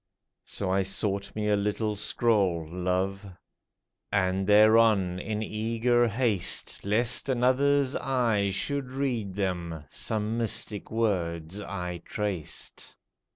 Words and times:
So 0.45 0.71
I 0.71 0.81
sought 0.81 1.35
me 1.35 1.47
a 1.47 1.55
little 1.55 1.95
scroll, 1.95 2.67
love; 2.67 3.23
And 4.11 4.47
thereon, 4.47 5.19
in 5.19 5.43
eager 5.43 6.07
haste, 6.07 6.79
l60 6.79 6.79
A 6.79 6.79
SECRET 6.81 6.89
Lest 6.89 7.29
another's 7.29 7.95
eye 7.97 8.49
should 8.49 8.89
read 8.93 9.35
them 9.35 9.69
^ 9.69 9.85
Some 9.93 10.39
mystic 10.39 10.89
words 10.89 11.59
I 11.61 11.99
traced. 12.03 12.95